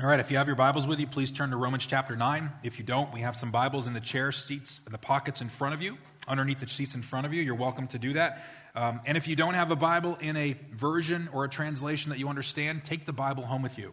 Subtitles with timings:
[0.00, 2.50] All right, if you have your Bibles with you, please turn to Romans chapter 9.
[2.62, 5.50] If you don't, we have some Bibles in the chair seats, in the pockets in
[5.50, 7.42] front of you, underneath the seats in front of you.
[7.42, 8.42] You're welcome to do that.
[8.74, 12.18] Um, and if you don't have a Bible in a version or a translation that
[12.18, 13.92] you understand, take the Bible home with you.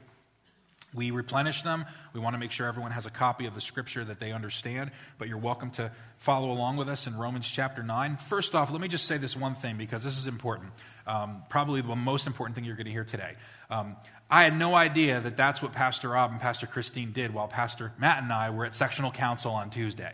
[0.93, 1.83] We replenish them.
[2.13, 4.91] We want to make sure everyone has a copy of the scripture that they understand,
[5.17, 8.15] but you're welcome to follow along with us in Romans chapter 9.
[8.15, 10.71] First off, let me just say this one thing because this is important.
[11.05, 13.33] Um, probably the most important thing you're going to hear today.
[13.69, 13.97] Um,
[14.29, 17.93] I had no idea that that's what Pastor Rob and Pastor Christine did while Pastor
[17.97, 20.13] Matt and I were at sectional council on Tuesday.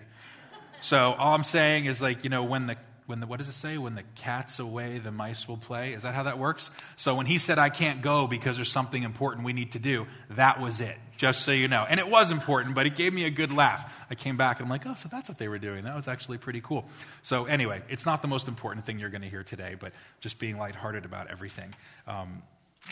[0.81, 3.53] So all I'm saying is, like, you know, when the when the, what does it
[3.53, 3.77] say?
[3.77, 5.93] When the cat's away, the mice will play.
[5.93, 6.71] Is that how that works?
[6.95, 10.07] So when he said, I can't go because there's something important we need to do,
[10.31, 11.85] that was it, just so you know.
[11.87, 13.93] And it was important, but it gave me a good laugh.
[14.09, 15.83] I came back and I'm like, oh, so that's what they were doing.
[15.83, 16.85] That was actually pretty cool.
[17.23, 20.39] So anyway, it's not the most important thing you're going to hear today, but just
[20.39, 21.73] being lighthearted about everything.
[22.07, 22.41] Um,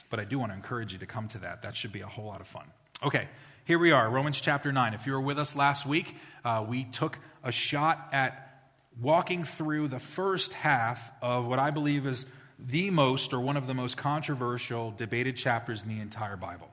[0.09, 1.63] but I do want to encourage you to come to that.
[1.63, 2.65] That should be a whole lot of fun.
[3.03, 3.27] Okay,
[3.65, 4.93] here we are, Romans chapter 9.
[4.93, 8.69] If you were with us last week, uh, we took a shot at
[8.99, 12.25] walking through the first half of what I believe is
[12.59, 16.69] the most or one of the most controversial debated chapters in the entire Bible.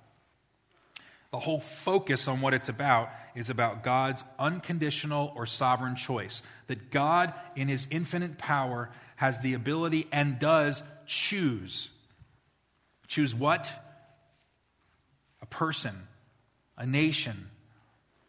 [1.30, 6.42] The whole focus on what it's about is about God's unconditional or sovereign choice.
[6.68, 11.90] That God, in his infinite power, has the ability and does choose.
[13.08, 13.72] Choose what?
[15.42, 16.06] A person,
[16.76, 17.50] a nation,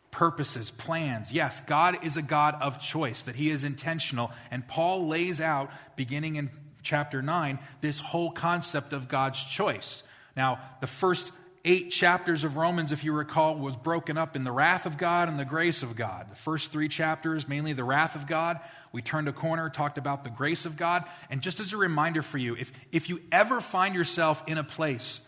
[0.10, 1.32] purposes, plans.
[1.32, 4.32] Yes, God is a God of choice, that He is intentional.
[4.50, 6.50] And Paul lays out, beginning in
[6.82, 10.04] chapter 9, this whole concept of God's choice.
[10.36, 11.32] Now, the first
[11.66, 15.30] eight chapters of Romans, if you recall, was broken up in the wrath of God
[15.30, 16.32] and the grace of God.
[16.32, 18.60] The first three chapters, mainly the wrath of God.
[18.92, 21.06] We turned a corner, talked about the grace of God.
[21.30, 24.64] And just as a reminder for you, if, if you ever find yourself in a
[24.64, 25.22] place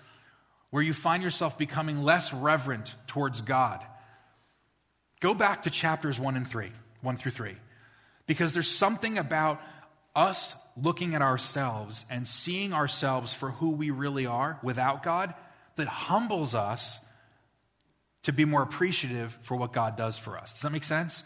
[0.69, 3.85] where you find yourself becoming less reverent towards God,
[5.21, 7.55] Go back to chapters 1 and 3, 1 through 3.
[8.25, 9.61] Because there's something about
[10.15, 15.33] us looking at ourselves and seeing ourselves for who we really are without God
[15.81, 16.99] that humbles us
[18.23, 20.53] to be more appreciative for what God does for us.
[20.53, 21.23] Does that make sense?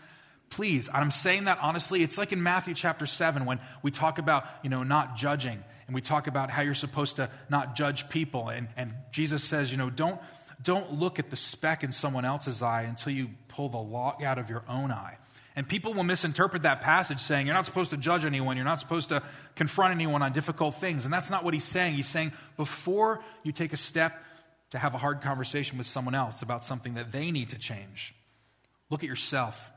[0.50, 2.04] Please, I'm saying that honestly.
[2.04, 5.96] It's like in Matthew chapter 7 when we talk about, you know, not judging and
[5.96, 8.50] we talk about how you're supposed to not judge people.
[8.50, 10.20] And, and Jesus says, you know, don't,
[10.62, 14.38] don't look at the speck in someone else's eye until you pull the log out
[14.38, 15.18] of your own eye.
[15.58, 18.58] And people will misinterpret that passage saying, You're not supposed to judge anyone.
[18.58, 19.24] You're not supposed to
[19.56, 21.06] confront anyone on difficult things.
[21.06, 21.94] And that's not what he's saying.
[21.94, 24.22] He's saying, Before you take a step
[24.76, 28.14] to have a hard conversation with someone else about something that they need to change,
[28.90, 29.72] look at yourself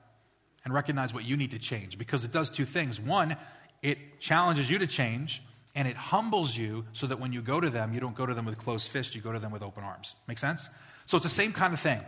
[0.64, 3.00] and recognize what you need to change because it does two things.
[3.00, 3.37] One,
[3.81, 5.41] it challenges you to change,
[5.76, 8.34] and it humbles you so that when you go to them, you don't go to
[8.34, 10.16] them with closed fists, you go to them with open arms.
[10.26, 10.69] Make sense?
[11.06, 12.00] So it's the same kind of thing.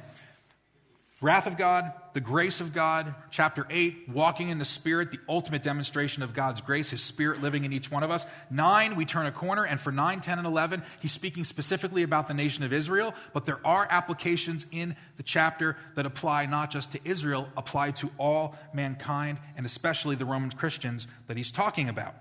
[1.23, 5.63] Wrath of God, the grace of God, chapter 8, walking in the Spirit, the ultimate
[5.63, 8.25] demonstration of God's grace, His Spirit living in each one of us.
[8.51, 12.27] 9, we turn a corner, and for 9, 10, and 11, he's speaking specifically about
[12.27, 16.93] the nation of Israel, but there are applications in the chapter that apply not just
[16.93, 22.15] to Israel, apply to all mankind, and especially the Roman Christians that he's talking about.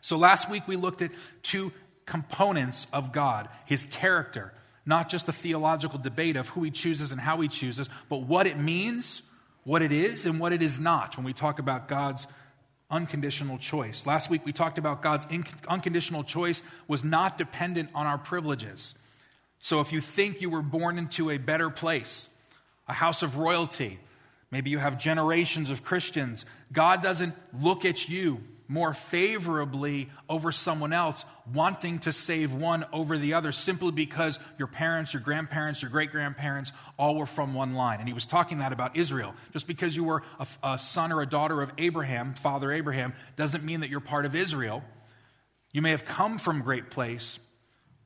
[0.00, 1.10] So last week we looked at
[1.42, 1.72] two
[2.06, 4.54] components of God His character
[4.88, 8.46] not just a theological debate of who he chooses and how he chooses, but what
[8.46, 9.22] it means,
[9.64, 12.26] what it is, and what it is not when we talk about God's
[12.90, 14.06] unconditional choice.
[14.06, 15.26] Last week we talked about God's
[15.68, 18.94] unconditional choice was not dependent on our privileges.
[19.58, 22.30] So if you think you were born into a better place,
[22.88, 23.98] a house of royalty,
[24.50, 30.92] maybe you have generations of Christians, God doesn't look at you more favorably over someone
[30.92, 35.90] else, wanting to save one over the other simply because your parents, your grandparents, your
[35.90, 37.98] great grandparents all were from one line.
[37.98, 39.34] And he was talking that about Israel.
[39.54, 43.64] Just because you were a, a, son or a daughter of Abraham, Father Abraham, doesn't
[43.64, 44.84] mean that you're part of Israel.
[45.72, 47.38] You may have come from great place,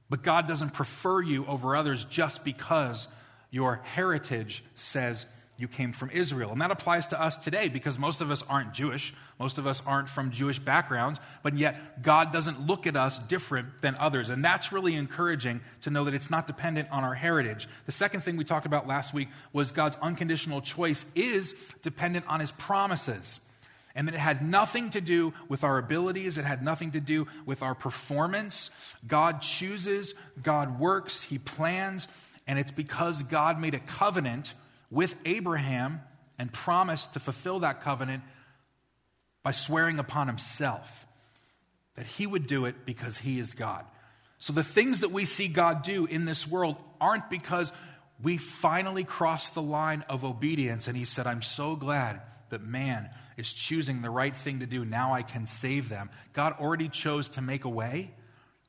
[0.08, 3.08] but God doesn't prefer you over others just because
[3.50, 5.26] your heritage says
[5.58, 6.50] you came from Israel.
[6.50, 9.12] And that applies to us today because most of us aren't Jewish.
[9.38, 13.68] Most of us aren't from Jewish backgrounds, but yet God doesn't look at us different
[13.82, 14.30] than others.
[14.30, 17.68] And that's really encouraging to know that it's not dependent on our heritage.
[17.86, 22.40] The second thing we talked about last week was God's unconditional choice is dependent on
[22.40, 23.40] his promises.
[23.94, 27.26] And that it had nothing to do with our abilities, it had nothing to do
[27.44, 28.70] with our performance.
[29.06, 32.08] God chooses, God works, He plans,
[32.46, 34.54] and it's because God made a covenant
[34.92, 36.00] with Abraham
[36.38, 38.22] and promised to fulfill that covenant
[39.42, 41.06] by swearing upon himself
[41.96, 43.84] that he would do it because he is God.
[44.38, 47.72] So the things that we see God do in this world aren't because
[48.22, 53.10] We finally crossed the line of obedience, and he said, I'm so glad that man
[53.36, 54.84] is choosing the right thing to do.
[54.84, 56.08] Now I can save them.
[56.32, 58.14] God already chose to make a way,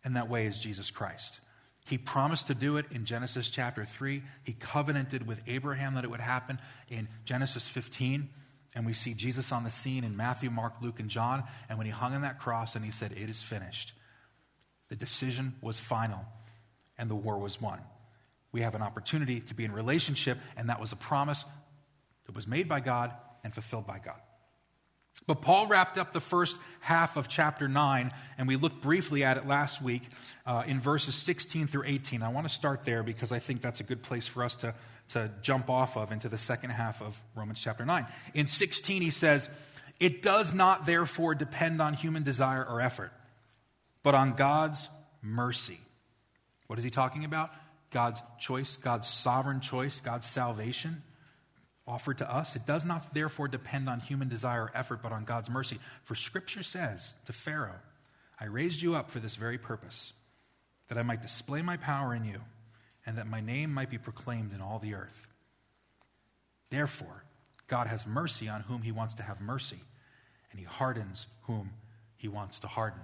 [0.04, 1.40] and that way is Jesus Christ.
[1.86, 4.24] He promised to do it in Genesis chapter 3.
[4.44, 6.60] He covenanted with Abraham that it would happen
[6.90, 8.30] in Genesis 15.
[8.76, 11.44] And we see Jesus on the scene in Matthew, Mark, Luke, and John.
[11.70, 13.94] And when he hung on that cross and he said, It is finished,
[14.90, 16.26] the decision was final
[16.98, 17.80] and the war was won.
[18.52, 21.44] We have an opportunity to be in relationship, and that was a promise
[22.26, 23.12] that was made by God
[23.44, 24.22] and fulfilled by God.
[25.26, 29.38] But Paul wrapped up the first half of chapter 9, and we looked briefly at
[29.38, 30.04] it last week
[30.46, 32.22] uh, in verses 16 through 18.
[32.22, 34.74] I want to start there because I think that's a good place for us to,
[35.10, 38.06] to jump off of into the second half of Romans chapter 9.
[38.34, 39.48] In 16, he says,
[40.00, 43.14] It does not therefore depend on human desire or effort,
[44.04, 44.90] but on God's
[45.22, 45.80] mercy.
[46.68, 47.50] What is he talking about?
[47.92, 51.02] God's choice, God's sovereign choice, God's salvation
[51.86, 52.56] offered to us.
[52.56, 55.80] It does not therefore depend on human desire or effort, but on God's mercy.
[56.04, 57.80] For Scripture says to Pharaoh,
[58.40, 60.14] I raised you up for this very purpose,
[60.88, 62.42] that I might display my power in you,
[63.06, 65.28] and that my name might be proclaimed in all the earth.
[66.70, 67.24] Therefore,
[67.68, 69.80] God has mercy on whom he wants to have mercy,
[70.52, 71.72] and he hardens whom
[72.16, 73.02] he wants to harden.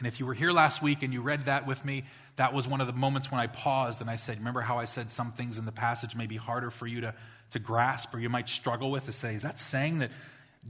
[0.00, 2.04] And if you were here last week and you read that with me,
[2.36, 4.86] that was one of the moments when I paused and I said, Remember how I
[4.86, 7.14] said some things in the passage may be harder for you to,
[7.50, 10.10] to grasp or you might struggle with to say, Is that saying that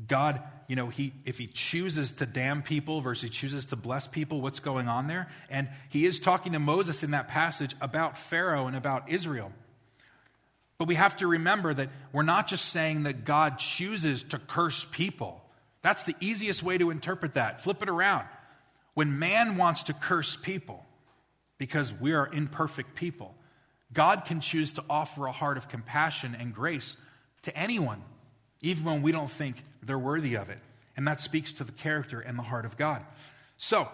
[0.09, 4.09] God, you know, he, if he chooses to damn people versus he chooses to bless
[4.09, 5.29] people, what's going on there?
[5.49, 9.53] And he is talking to Moses in that passage about Pharaoh and about Israel.
[10.77, 14.85] But we have to remember that we're not just saying that God chooses to curse
[14.91, 15.45] people.
[15.83, 17.61] That's the easiest way to interpret that.
[17.61, 18.27] Flip it around.
[19.01, 20.85] When man wants to curse people
[21.57, 23.35] because we are imperfect people,
[23.95, 26.99] God can choose to offer a heart of compassion and grace
[27.45, 28.03] to anyone,
[28.61, 30.59] even when we don't think they're worthy of it.
[30.99, 33.03] And that speaks to the character and the heart of God.
[33.57, 33.89] So,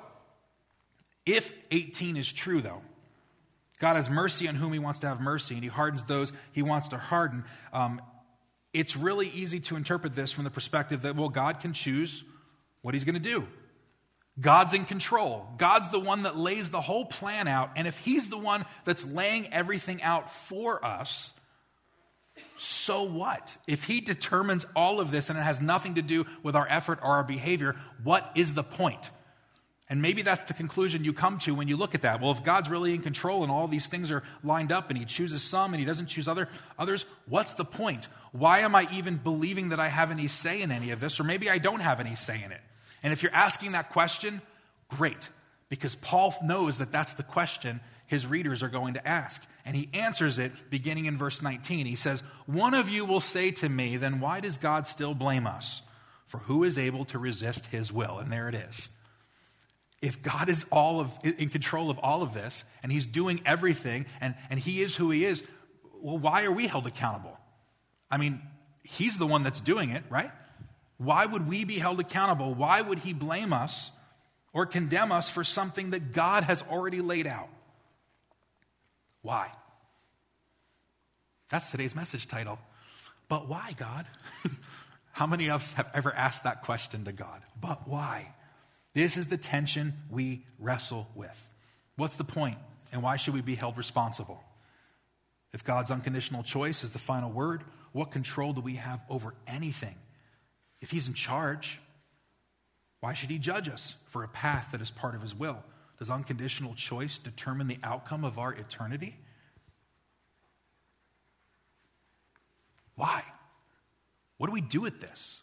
[1.25, 2.82] if 18 is true, though,
[3.79, 6.62] God has mercy on whom he wants to have mercy, and he hardens those he
[6.62, 7.44] wants to harden.
[7.73, 8.02] Um,
[8.73, 12.25] it's really easy to interpret this from the perspective that, well, God can choose
[12.82, 13.47] what he's going to do.
[14.38, 15.47] God's in control.
[15.56, 17.71] God's the one that lays the whole plan out.
[17.77, 21.33] And if He's the one that's laying everything out for us,
[22.59, 23.56] so what?
[23.67, 26.99] If He determines all of this and it has nothing to do with our effort
[27.03, 29.11] or our behavior, what is the point?
[29.88, 32.21] And maybe that's the conclusion you come to when you look at that.
[32.21, 35.05] Well, if God's really in control and all these things are lined up and He
[35.05, 36.49] chooses some and He doesn't choose other,
[36.79, 38.09] others, what's the point?
[38.33, 41.21] Why am I even believing that I have any say in any of this?
[41.21, 42.61] Or maybe I don't have any say in it.
[43.03, 44.41] And if you're asking that question,
[44.89, 45.29] great,
[45.69, 49.43] because Paul knows that that's the question his readers are going to ask.
[49.65, 51.87] And he answers it beginning in verse 19.
[51.87, 55.47] He says, One of you will say to me, Then why does God still blame
[55.47, 55.83] us?
[56.27, 58.19] For who is able to resist his will?
[58.19, 58.89] And there it is.
[60.03, 64.07] If God is all of, in control of all of this, and he's doing everything,
[64.21, 65.43] and, and he is who he is,
[66.01, 67.37] well, why are we held accountable?
[68.11, 68.41] I mean,
[68.85, 70.31] he's the one that's doing it, right?
[70.99, 72.55] Why would we be held accountable?
[72.55, 73.91] Why would he blame us
[74.53, 77.49] or condemn us for something that God has already laid out?
[79.23, 79.51] Why?
[81.51, 82.59] That's today's message title.
[83.29, 84.07] But why, God?
[85.12, 87.43] How many of us have ever asked that question to God?
[87.61, 88.33] But why?
[88.95, 91.49] This is the tension we wrestle with.
[91.97, 92.59] What's the point,
[92.93, 94.43] and why should we be held responsible?
[95.53, 99.97] If God's unconditional choice is the final word, what control do we have over anything
[100.80, 101.80] if he's in charge,
[103.00, 105.62] why should he judge us for a path that is part of his will?
[105.99, 109.16] Does unconditional choice determine the outcome of our eternity?
[112.95, 113.23] Why?
[114.38, 115.40] What do we do with this?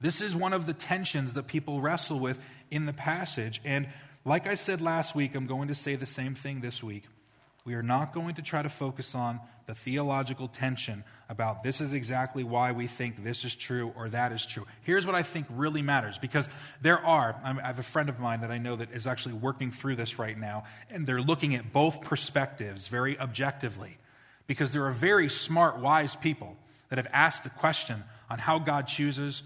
[0.00, 2.38] This is one of the tensions that people wrestle with
[2.70, 3.60] in the passage.
[3.64, 3.88] And
[4.24, 7.04] like I said last week, I'm going to say the same thing this week.
[7.66, 11.92] We are not going to try to focus on the theological tension about this is
[11.92, 14.64] exactly why we think this is true or that is true.
[14.82, 16.48] Here's what I think really matters because
[16.80, 19.72] there are, I have a friend of mine that I know that is actually working
[19.72, 23.98] through this right now, and they're looking at both perspectives very objectively
[24.46, 26.56] because there are very smart, wise people
[26.88, 29.42] that have asked the question on how God chooses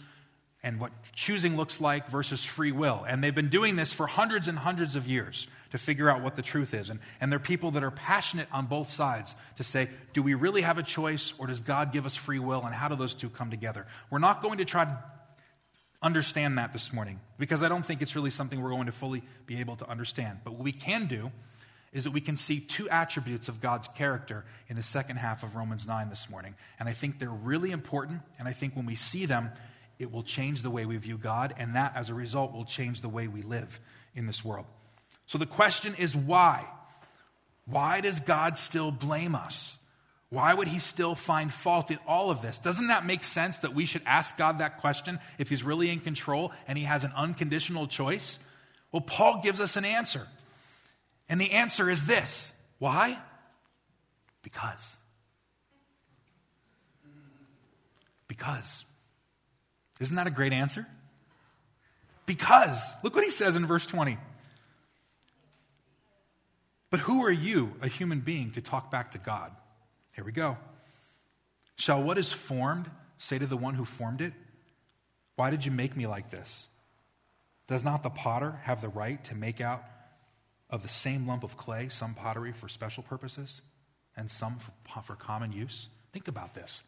[0.62, 3.02] and what choosing looks like versus free will.
[3.08, 6.36] And they've been doing this for hundreds and hundreds of years to figure out what
[6.36, 6.90] the truth is.
[6.90, 10.34] And, and there are people that are passionate on both sides to say, do we
[10.34, 12.62] really have a choice or does God give us free will?
[12.64, 13.86] And how do those two come together?
[14.10, 15.04] We're not going to try to
[16.02, 19.22] understand that this morning because I don't think it's really something we're going to fully
[19.46, 20.40] be able to understand.
[20.44, 21.30] But what we can do
[21.92, 25.56] is that we can see two attributes of God's character in the second half of
[25.56, 26.54] Romans 9 this morning.
[26.78, 29.50] And I think they're really important, and I think when we see them,
[29.98, 33.00] it will change the way we view God, and that, as a result, will change
[33.00, 33.80] the way we live
[34.14, 34.66] in this world.
[35.30, 36.66] So the question is why?
[37.64, 39.78] Why does God still blame us?
[40.28, 42.58] Why would he still find fault in all of this?
[42.58, 46.00] Doesn't that make sense that we should ask God that question if he's really in
[46.00, 48.40] control and he has an unconditional choice?
[48.90, 50.26] Well, Paul gives us an answer.
[51.28, 53.16] And the answer is this why?
[54.42, 54.96] Because.
[58.26, 58.84] Because.
[60.00, 60.88] Isn't that a great answer?
[62.26, 62.96] Because.
[63.04, 64.18] Look what he says in verse 20.
[66.90, 69.52] But who are you, a human being, to talk back to God?
[70.14, 70.58] Here we go.
[71.76, 74.32] Shall what is formed say to the one who formed it,
[75.36, 76.68] Why did you make me like this?
[77.68, 79.84] Does not the potter have the right to make out
[80.68, 83.62] of the same lump of clay, some pottery for special purposes
[84.16, 85.88] and some for, common use?
[86.12, 86.82] Think about this.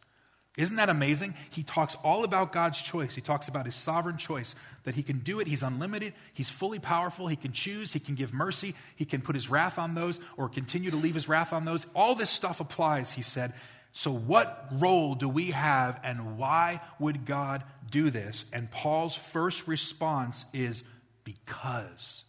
[0.55, 1.33] Isn't that amazing?
[1.49, 3.15] He talks all about God's choice.
[3.15, 5.47] He talks about his sovereign choice, that he can do it.
[5.47, 6.13] He's unlimited.
[6.31, 7.27] He's fully powerful.
[7.27, 7.91] He can choose.
[7.91, 8.75] He can give mercy.
[8.95, 11.87] He can put his wrath on those or continue to leave his wrath on those.
[11.95, 13.53] All this stuff applies, he said.
[13.93, 18.45] So, what role do we have, and why would God do this?
[18.51, 20.83] And Paul's first response is
[21.23, 22.23] because.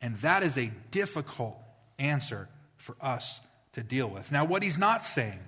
[0.00, 1.56] And that is a difficult
[1.98, 3.40] answer for us
[3.72, 4.32] to deal with.
[4.32, 5.38] Now, what he's not saying,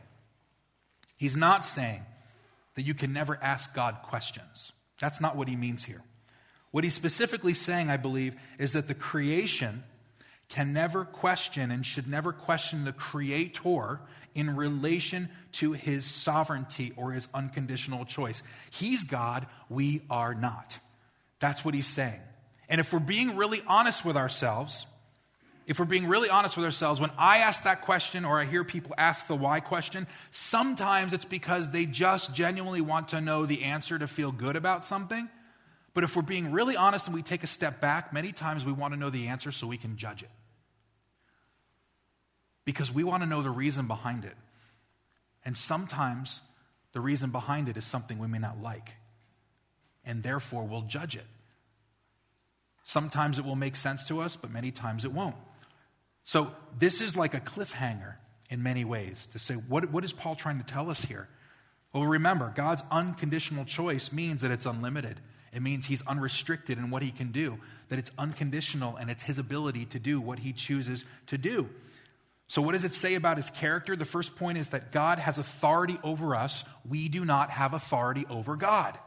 [1.21, 2.03] he's not saying
[2.75, 4.73] that you can never ask God questions.
[4.99, 6.03] That's not what he means here.
[6.71, 9.85] What he's specifically saying, I believe, is that the creation
[10.49, 14.00] can never question and should never question the Creator
[14.35, 18.43] in relation to his sovereignty or his unconditional choice.
[18.71, 20.79] He's God, we are not.
[21.39, 22.21] That's what he's saying.
[22.69, 24.87] And if we're being really honest with ourselves,
[25.71, 28.65] if we're being really honest with ourselves, when I ask that question or I hear
[28.65, 33.62] people ask the why question, sometimes it's because they just genuinely want to know the
[33.62, 35.29] answer to feel good about something.
[35.95, 38.73] But if we're being really honest and we take a step back, many times we
[38.73, 40.31] want to know the answer so we can judge it.
[42.65, 44.35] Because we want to know the reason behind it.
[45.45, 46.41] And sometimes
[46.91, 48.95] the reason behind it is something we may not like.
[50.05, 51.27] And therefore we'll judge it.
[52.83, 55.37] Sometimes it will make sense to us, but many times it won't.
[56.25, 58.15] So, this is like a cliffhanger
[58.50, 61.29] in many ways to say, what, what is Paul trying to tell us here?
[61.93, 65.21] Well, remember, God's unconditional choice means that it's unlimited.
[65.53, 67.59] It means he's unrestricted in what he can do,
[67.89, 71.69] that it's unconditional and it's his ability to do what he chooses to do.
[72.47, 73.97] So, what does it say about his character?
[73.97, 76.65] The first point is that God has authority over us.
[76.89, 78.99] We do not have authority over God.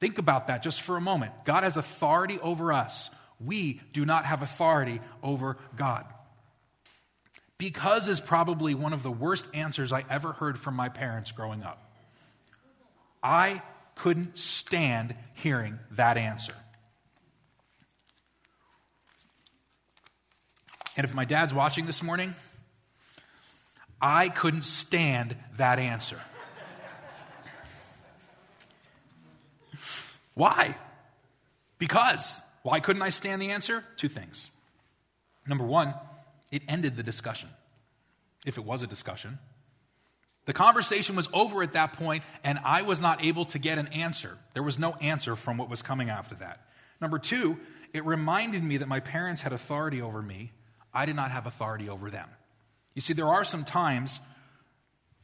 [0.00, 1.32] Think about that just for a moment.
[1.44, 3.10] God has authority over us.
[3.44, 6.04] We do not have authority over God.
[7.58, 11.62] Because is probably one of the worst answers I ever heard from my parents growing
[11.62, 11.82] up.
[13.22, 13.62] I
[13.96, 16.54] couldn't stand hearing that answer.
[20.96, 22.34] And if my dad's watching this morning,
[24.00, 26.20] I couldn't stand that answer.
[30.34, 30.76] Why?
[31.78, 32.40] Because.
[32.62, 33.84] Why couldn't I stand the answer?
[33.96, 34.50] Two things.
[35.46, 35.94] Number one,
[36.52, 37.48] it ended the discussion,
[38.44, 39.38] if it was a discussion.
[40.46, 43.88] The conversation was over at that point, and I was not able to get an
[43.88, 44.36] answer.
[44.54, 46.60] There was no answer from what was coming after that.
[47.00, 47.58] Number two,
[47.92, 50.52] it reminded me that my parents had authority over me.
[50.92, 52.28] I did not have authority over them.
[52.94, 54.20] You see, there are some times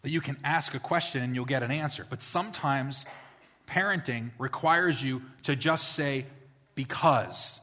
[0.03, 3.05] that you can ask a question and you'll get an answer, but sometimes
[3.67, 6.27] parenting requires you to just say,
[6.77, 7.59] because.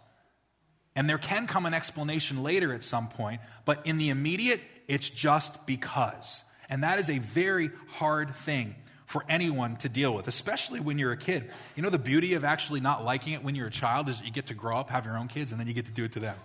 [0.95, 5.09] And there can come an explanation later at some point, but in the immediate, it's
[5.09, 6.43] just because.
[6.69, 11.11] And that is a very hard thing for anyone to deal with, especially when you're
[11.11, 11.49] a kid.
[11.75, 14.31] You know, the beauty of actually not liking it when you're a child is you
[14.31, 16.13] get to grow up, have your own kids, and then you get to do it
[16.13, 16.35] to them.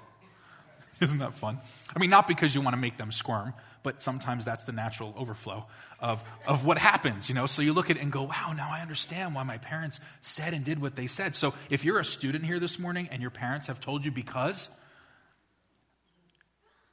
[1.00, 1.58] Isn't that fun?
[1.94, 5.14] I mean, not because you want to make them squirm, but sometimes that's the natural
[5.16, 5.66] overflow
[6.00, 7.46] of, of what happens, you know?
[7.46, 10.54] So you look at it and go, wow, now I understand why my parents said
[10.54, 11.34] and did what they said.
[11.34, 14.70] So if you're a student here this morning and your parents have told you because,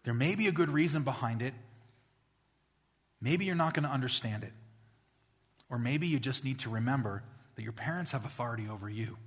[0.05, 1.53] there may be a good reason behind it.
[3.19, 4.53] Maybe you're not going to understand it.
[5.69, 7.23] Or maybe you just need to remember
[7.55, 9.17] that your parents have authority over you.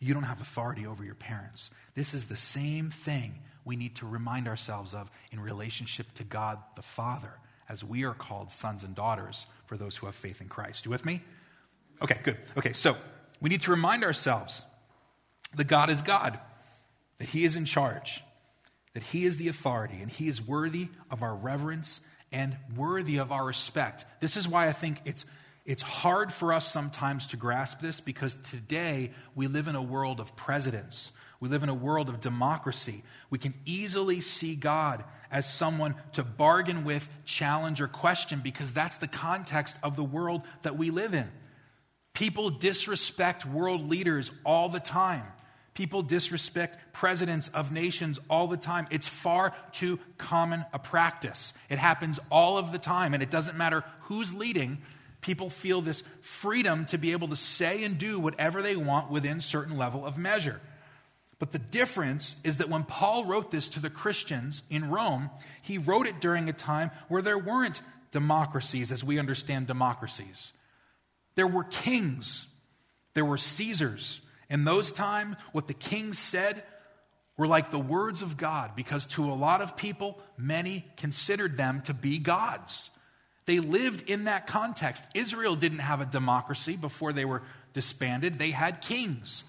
[0.00, 1.70] You don't have authority over your parents.
[1.94, 6.58] This is the same thing we need to remind ourselves of in relationship to God
[6.74, 7.32] the Father,
[7.70, 10.84] as we are called sons and daughters for those who have faith in Christ.
[10.84, 11.22] You with me?
[12.02, 12.36] Okay, good.
[12.58, 12.96] Okay, so
[13.40, 14.66] we need to remind ourselves
[15.54, 16.38] that God is God,
[17.18, 18.22] that He is in charge,
[18.94, 22.00] that he is the authority and he is worthy of our reverence
[22.32, 24.04] and worthy of our respect.
[24.20, 25.24] This is why I think it's,
[25.64, 30.20] it's hard for us sometimes to grasp this because today we live in a world
[30.20, 31.12] of presidents.
[31.38, 33.02] We live in a world of democracy.
[33.30, 38.98] We can easily see God as someone to bargain with, challenge, or question because that's
[38.98, 41.28] the context of the world that we live in.
[42.14, 45.24] People disrespect world leaders all the time.
[45.74, 48.86] People disrespect presidents of nations all the time.
[48.90, 51.52] It's far too common a practice.
[51.68, 54.78] It happens all of the time, and it doesn't matter who's leading.
[55.20, 59.40] People feel this freedom to be able to say and do whatever they want within
[59.40, 60.60] certain level of measure.
[61.40, 65.30] But the difference is that when Paul wrote this to the Christians in Rome,
[65.62, 67.80] he wrote it during a time where there weren't
[68.12, 70.52] democracies as we understand democracies.
[71.34, 72.46] There were kings,
[73.14, 74.20] there were Caesars,
[74.50, 76.64] in those times, what the king said
[77.36, 81.80] were like the words of God because to a lot of people, many considered them
[81.82, 82.90] to be gods.
[83.46, 85.06] They lived in that context.
[85.14, 87.42] Israel didn't have a democracy before they were
[87.72, 89.44] disbanded, they had kings.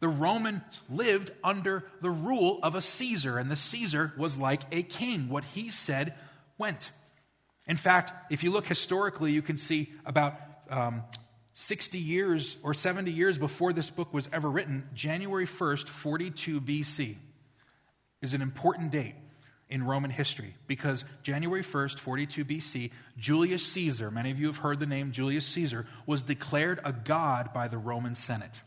[0.00, 4.82] The Romans lived under the rule of a Caesar, and the Caesar was like a
[4.82, 5.28] king.
[5.28, 6.14] What he said
[6.58, 6.90] went.
[7.66, 10.38] In fact, if you look historically, you can see about
[10.70, 11.02] um,
[11.54, 17.16] 60 years or 70 years before this book was ever written, January 1st, 42 BC,
[18.20, 19.14] is an important date
[19.68, 24.78] in Roman history because January 1st, 42 BC, Julius Caesar, many of you have heard
[24.78, 28.60] the name Julius Caesar, was declared a god by the Roman Senate.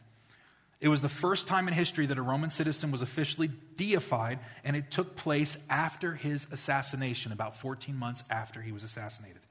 [0.82, 4.76] It was the first time in history that a Roman citizen was officially deified, and
[4.78, 9.42] it took place after his assassination, about 14 months after he was assassinated.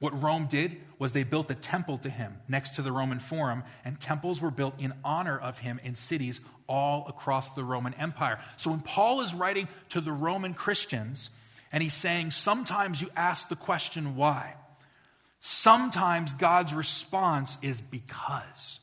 [0.00, 3.64] What Rome did was they built a temple to him next to the Roman Forum,
[3.84, 8.38] and temples were built in honor of him in cities all across the Roman Empire.
[8.56, 11.30] So when Paul is writing to the Roman Christians,
[11.72, 14.54] and he's saying, sometimes you ask the question, why?
[15.40, 18.80] Sometimes God's response is because.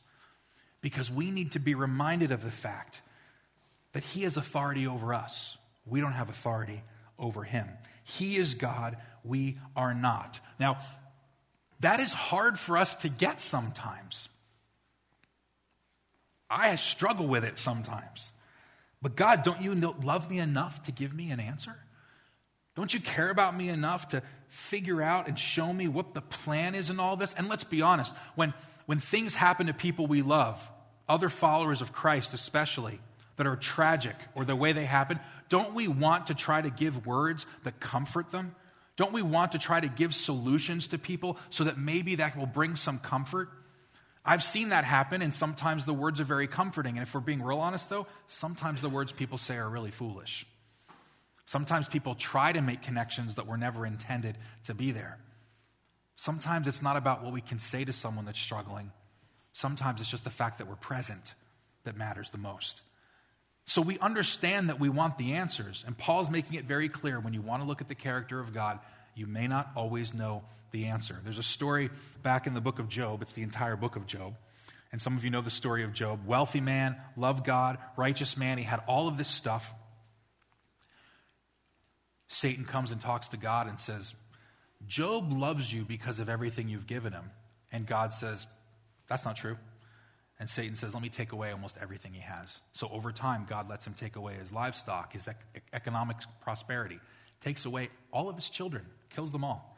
[0.80, 3.00] Because we need to be reminded of the fact
[3.92, 5.58] that he has authority over us.
[5.86, 6.82] We don't have authority
[7.18, 7.68] over him.
[8.04, 10.38] He is God, we are not.
[10.60, 10.78] Now,
[11.80, 14.28] that is hard for us to get sometimes.
[16.48, 18.32] I struggle with it sometimes.
[19.02, 21.74] But God, don't you love me enough to give me an answer?
[22.76, 26.74] Don't you care about me enough to figure out and show me what the plan
[26.74, 27.34] is in all this?
[27.34, 28.52] And let's be honest, when,
[28.86, 30.70] when things happen to people we love,
[31.08, 33.00] other followers of Christ especially,
[33.36, 37.06] that are tragic or the way they happen, don't we want to try to give
[37.06, 38.54] words that comfort them?
[38.96, 42.46] Don't we want to try to give solutions to people so that maybe that will
[42.46, 43.50] bring some comfort?
[44.24, 46.96] I've seen that happen, and sometimes the words are very comforting.
[46.96, 50.46] And if we're being real honest, though, sometimes the words people say are really foolish.
[51.44, 55.18] Sometimes people try to make connections that were never intended to be there.
[56.16, 58.90] Sometimes it's not about what we can say to someone that's struggling.
[59.52, 61.34] Sometimes it's just the fact that we're present
[61.84, 62.82] that matters the most.
[63.66, 65.84] So we understand that we want the answers.
[65.86, 68.54] And Paul's making it very clear when you want to look at the character of
[68.54, 68.78] God,
[69.14, 71.20] you may not always know the answer.
[71.24, 71.90] There's a story
[72.22, 74.34] back in the book of Job, it's the entire book of Job.
[74.92, 76.26] And some of you know the story of Job.
[76.26, 78.56] Wealthy man, loved God, righteous man.
[78.56, 79.74] He had all of this stuff.
[82.28, 84.14] Satan comes and talks to God and says,
[84.86, 87.30] Job loves you because of everything you've given him.
[87.72, 88.46] And God says,
[89.08, 89.56] That's not true.
[90.38, 92.60] And Satan says, Let me take away almost everything he has.
[92.72, 97.00] So over time, God lets him take away his livestock, his ec- economic prosperity,
[97.40, 99.76] takes away all of his children, kills them all.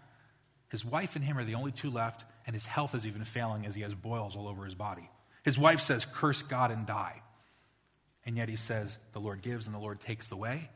[0.69, 3.67] His wife and him are the only two left, and his health is even failing
[3.67, 5.09] as he has boils all over his body.
[5.45, 7.23] His wife says, Curse God and die.
[8.27, 10.69] And yet he says, The Lord gives and the Lord takes away.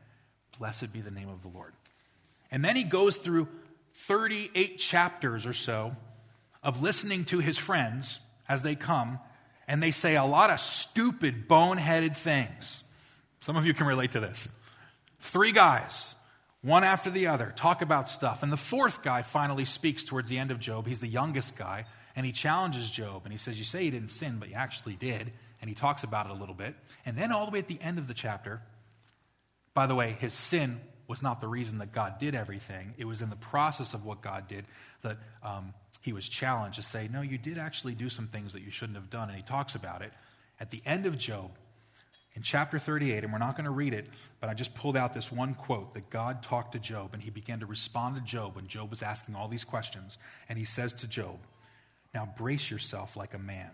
[0.57, 1.73] Blessed be the name of the Lord.
[2.49, 3.47] And then he goes through
[3.93, 5.95] 38 chapters or so
[6.61, 9.19] of listening to his friends as they come
[9.67, 12.83] and they say a lot of stupid, boneheaded things.
[13.41, 14.47] Some of you can relate to this.
[15.19, 16.15] Three guys,
[16.61, 18.43] one after the other, talk about stuff.
[18.43, 20.87] And the fourth guy finally speaks towards the end of Job.
[20.87, 23.21] He's the youngest guy, and he challenges Job.
[23.23, 25.31] And he says, You say you didn't sin, but you actually did.
[25.61, 26.75] And he talks about it a little bit.
[27.05, 28.61] And then, all the way at the end of the chapter,
[29.73, 32.93] by the way, his sin was not the reason that God did everything.
[32.97, 34.65] It was in the process of what God did
[35.01, 38.61] that um, he was challenged to say, No, you did actually do some things that
[38.61, 39.29] you shouldn't have done.
[39.29, 40.11] And he talks about it
[40.59, 41.51] at the end of Job
[42.35, 43.23] in chapter 38.
[43.23, 44.07] And we're not going to read it,
[44.39, 47.29] but I just pulled out this one quote that God talked to Job and he
[47.29, 50.17] began to respond to Job when Job was asking all these questions.
[50.49, 51.39] And he says to Job,
[52.13, 53.71] Now brace yourself like a man.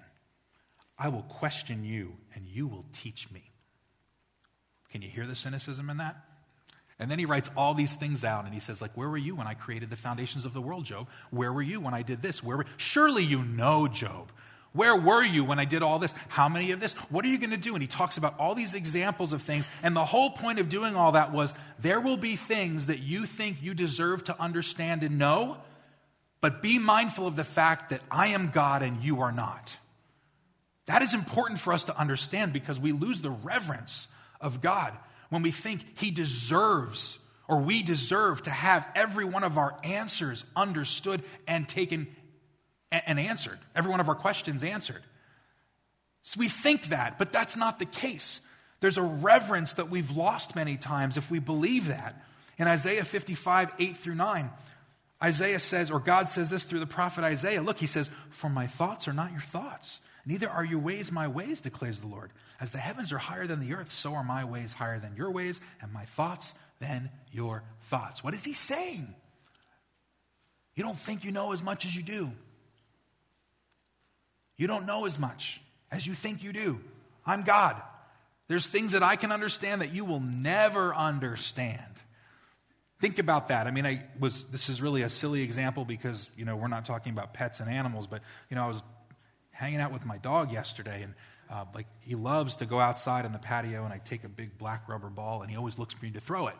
[0.97, 3.51] I will question you and you will teach me.
[4.91, 6.17] Can you hear the cynicism in that?
[6.99, 9.35] And then he writes all these things out and he says, like, where were you
[9.35, 11.07] when I created the foundations of the world, Job?
[11.31, 12.43] Where were you when I did this?
[12.43, 12.65] Where were...
[12.75, 14.31] Surely you know, Job.
[14.73, 16.13] Where were you when I did all this?
[16.27, 16.93] How many of this?
[17.09, 17.73] What are you going to do?
[17.73, 19.67] And he talks about all these examples of things.
[19.81, 23.25] And the whole point of doing all that was there will be things that you
[23.25, 25.57] think you deserve to understand and know,
[26.41, 29.77] but be mindful of the fact that I am God and you are not.
[30.85, 34.07] That is important for us to understand because we lose the reverence
[34.41, 34.95] of God
[35.29, 40.45] when we think He deserves or we deserve to have every one of our answers
[40.55, 42.07] understood and taken
[42.91, 45.01] and answered, every one of our questions answered.
[46.23, 48.41] So we think that, but that's not the case.
[48.79, 52.23] There's a reverence that we've lost many times if we believe that.
[52.57, 54.49] In Isaiah 55, 8 through 9,
[55.23, 58.67] Isaiah says, or God says this through the prophet Isaiah Look, he says, For my
[58.67, 62.31] thoughts are not your thoughts, neither are your ways my ways, declares the Lord.
[62.61, 65.31] As the heavens are higher than the earth, so are my ways higher than your
[65.31, 68.23] ways, and my thoughts than your thoughts.
[68.23, 69.13] What is he saying?
[70.75, 72.31] You don't think you know as much as you do.
[74.55, 75.59] You don't know as much
[75.91, 76.79] as you think you do.
[77.25, 77.81] I'm God.
[78.47, 81.81] There's things that I can understand that you will never understand.
[82.99, 83.67] Think about that.
[83.67, 86.85] I mean, I was this is really a silly example because, you know, we're not
[86.85, 88.83] talking about pets and animals, but you know, I was
[89.59, 91.13] hanging out with my dog yesterday and
[91.51, 94.57] uh, like he loves to go outside in the patio and I take a big
[94.57, 96.55] black rubber ball and he always looks for me to throw it.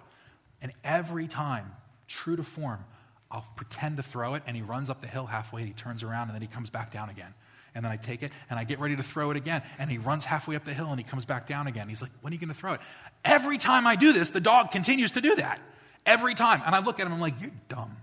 [0.61, 1.71] And every time,
[2.07, 2.83] true to form,
[3.31, 6.03] I'll pretend to throw it and he runs up the hill halfway and he turns
[6.03, 7.33] around and then he comes back down again.
[7.73, 9.61] And then I take it and I get ready to throw it again.
[9.77, 11.87] And he runs halfway up the hill and he comes back down again.
[11.87, 12.81] He's like, When are you going to throw it?
[13.23, 15.61] Every time I do this, the dog continues to do that.
[16.05, 16.63] Every time.
[16.65, 17.95] And I look at him, I'm like, You're dumb.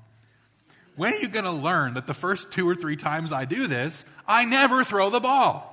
[0.97, 3.67] When are you going to learn that the first two or three times I do
[3.67, 5.73] this, I never throw the ball?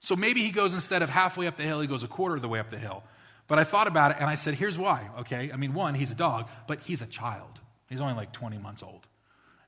[0.00, 2.42] So maybe he goes instead of halfway up the hill, he goes a quarter of
[2.42, 3.02] the way up the hill.
[3.46, 5.50] But I thought about it and I said, here's why, okay?
[5.52, 7.58] I mean, one, he's a dog, but he's a child.
[7.88, 9.06] He's only like 20 months old.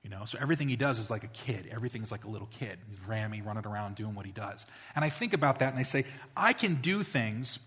[0.02, 1.68] You know, so everything he does is like a kid.
[1.70, 2.78] Everything's like a little kid.
[2.88, 4.64] He's rammy, running around doing what he does.
[4.94, 6.04] And I think about that and I say,
[6.36, 7.58] I can do things,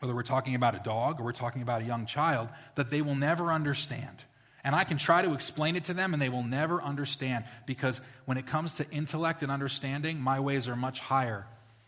[0.00, 3.02] whether we're talking about a dog or we're talking about a young child, that they
[3.02, 4.24] will never understand.
[4.62, 8.00] And I can try to explain it to them and they will never understand because
[8.26, 11.46] when it comes to intellect and understanding, my ways are much higher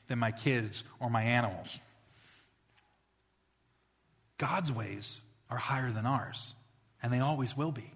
[0.08, 1.80] than my kids or my animals.
[4.38, 6.54] God's ways are higher than ours,
[7.02, 7.92] and they always will be.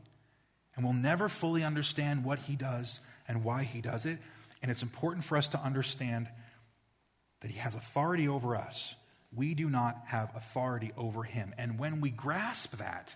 [0.77, 4.19] And we'll never fully understand what He does and why He does it.
[4.63, 6.29] And it's important for us to understand
[7.41, 8.95] that He has authority over us.
[9.35, 11.55] We do not have authority over Him.
[11.59, 13.15] And when we grasp that,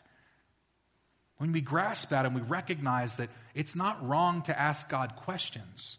[1.40, 5.96] when we grasp that and we recognize that it's not wrong to ask God questions,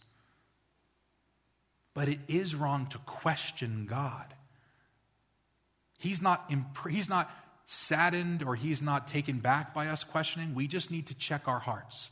[1.96, 4.36] but it is wrong to question God.
[5.98, 7.28] He's not, imp- he's not
[7.66, 10.54] saddened or he's not taken back by us questioning.
[10.54, 12.12] We just need to check our hearts.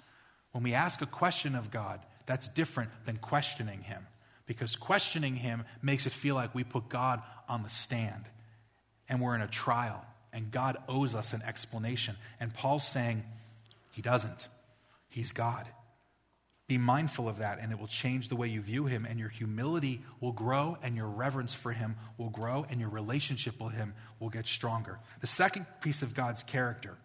[0.52, 4.08] When we ask a question of God, that's different than questioning him
[4.48, 8.24] because questioning him makes it feel like we put God on the stand
[9.08, 12.16] and we're in a trial and God owes us an explanation.
[12.40, 13.24] And Paul's saying
[13.92, 14.48] he doesn't,
[15.10, 15.68] he's God.
[16.68, 19.30] Be mindful of that, and it will change the way you view him, and your
[19.30, 23.96] humility will grow, and your reverence for him will grow, and your relationship with him
[24.20, 25.00] will get stronger.
[25.22, 26.96] The second piece of God's character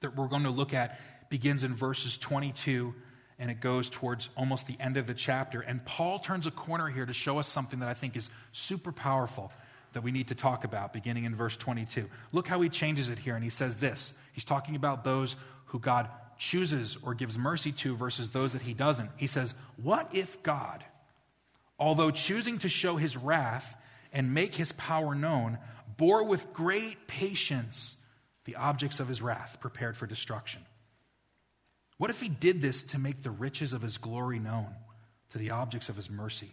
[0.00, 2.94] that we're going to look at begins in verses 22
[3.38, 5.60] and it goes towards almost the end of the chapter.
[5.60, 8.92] And Paul turns a corner here to show us something that I think is super
[8.92, 9.50] powerful
[9.92, 12.08] that we need to talk about, beginning in verse 22.
[12.32, 14.14] Look how he changes it here, and he says this.
[14.32, 18.74] He's talking about those who God chooses or gives mercy to versus those that he
[18.74, 19.10] doesn't.
[19.16, 20.84] He says, What if God,
[21.78, 23.76] although choosing to show his wrath
[24.12, 25.58] and make his power known,
[25.96, 27.96] bore with great patience
[28.44, 30.62] the objects of his wrath prepared for destruction?
[31.98, 34.74] What if he did this to make the riches of his glory known
[35.30, 36.50] to the objects of his mercy,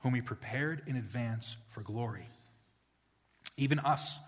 [0.00, 2.28] whom he prepared in advance for glory?
[3.56, 4.20] Even us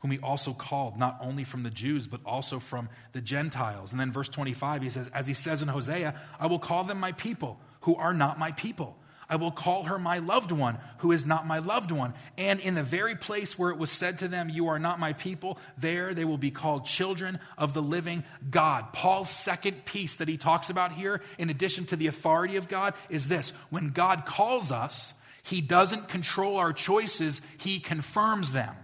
[0.00, 3.92] whom he also called, not only from the Jews, but also from the Gentiles.
[3.92, 7.00] And then verse 25, he says, As he says in Hosea, I will call them
[7.00, 8.96] my people, who are not my people.
[9.30, 12.14] I will call her my loved one, who is not my loved one.
[12.38, 15.12] And in the very place where it was said to them, You are not my
[15.12, 18.92] people, there they will be called children of the living God.
[18.92, 22.94] Paul's second piece that he talks about here, in addition to the authority of God,
[23.10, 25.12] is this when God calls us,
[25.48, 28.74] he doesn't control our choices, he confirms them.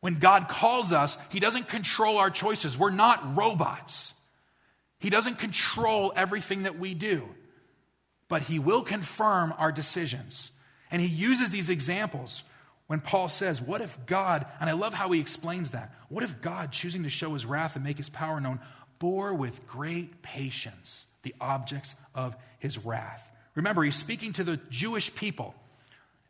[0.00, 2.78] When God calls us, He doesn't control our choices.
[2.78, 4.14] We're not robots.
[5.00, 7.28] He doesn't control everything that we do,
[8.28, 10.52] but He will confirm our decisions.
[10.92, 12.44] And He uses these examples
[12.86, 16.40] when Paul says, What if God, and I love how he explains that, what if
[16.40, 18.60] God, choosing to show his wrath and make his power known,
[19.00, 23.28] bore with great patience the objects of his wrath?
[23.56, 25.54] Remember, he's speaking to the Jewish people,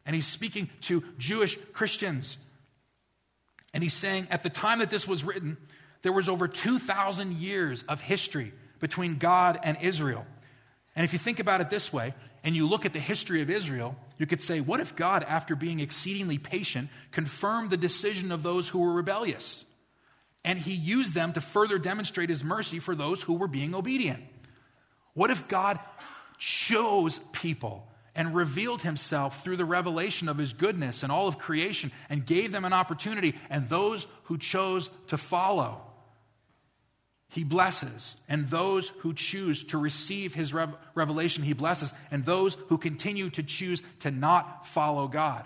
[0.06, 2.38] and he's speaking to Jewish Christians.
[3.74, 5.58] And he's saying, at the time that this was written,
[6.00, 10.24] there was over 2,000 years of history between God and Israel.
[10.94, 13.50] And if you think about it this way, and you look at the history of
[13.50, 18.44] Israel, you could say, what if God, after being exceedingly patient, confirmed the decision of
[18.44, 19.64] those who were rebellious?
[20.44, 24.22] And he used them to further demonstrate his mercy for those who were being obedient.
[25.12, 25.80] What if God
[26.38, 31.92] chose people and revealed himself through the revelation of his goodness and all of creation
[32.08, 35.82] and gave them an opportunity, and those who chose to follow
[37.28, 38.16] he blesses.
[38.28, 41.92] And those who choose to receive his rev- revelation, he blesses.
[42.10, 45.44] And those who continue to choose to not follow God,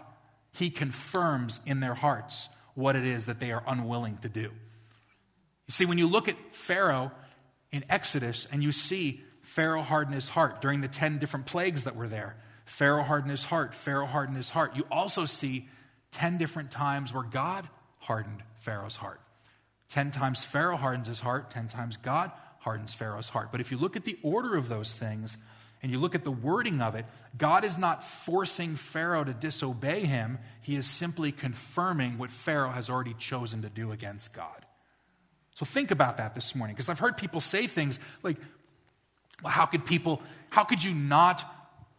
[0.53, 4.41] he confirms in their hearts what it is that they are unwilling to do.
[4.41, 7.13] You see, when you look at Pharaoh
[7.73, 11.97] in Exodus and you see Pharaoh harden his heart during the 10 different plagues that
[11.97, 14.77] were there, Pharaoh hardened his heart, Pharaoh hardened his heart.
[14.77, 15.69] You also see
[16.13, 19.21] 10 different times where God hardened Pharaoh's heart.
[19.89, 23.51] Ten times Pharaoh hardens his heart, ten times God hardens Pharaoh's heart.
[23.51, 25.37] But if you look at the order of those things
[25.83, 30.05] and you look at the wording of it, God is not forcing Pharaoh to disobey
[30.05, 30.39] him.
[30.63, 34.65] He is simply confirming what Pharaoh has already chosen to do against God.
[35.57, 38.37] So think about that this morning, because I've heard people say things like,
[39.43, 41.45] well, how could people, how could you not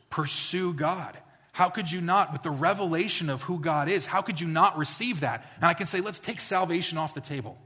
[0.10, 1.18] pursue God?
[1.54, 4.78] How could you not, with the revelation of who God is, how could you not
[4.78, 5.46] receive that?
[5.56, 7.58] And I can say, let's take salvation off the table.